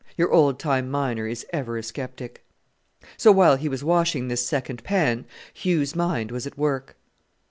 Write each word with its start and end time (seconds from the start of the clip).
Your 0.17 0.31
old 0.31 0.57
time 0.57 0.89
miner 0.89 1.27
is 1.27 1.45
ever 1.53 1.77
a 1.77 1.83
sceptic. 1.83 2.43
So 3.17 3.31
while 3.31 3.55
he 3.55 3.69
was 3.69 3.83
washing 3.83 4.29
this 4.29 4.43
second 4.43 4.83
pan 4.83 5.25
Hugh's 5.53 5.95
mind 5.95 6.31
was 6.31 6.47
at 6.47 6.57
work. 6.57 6.97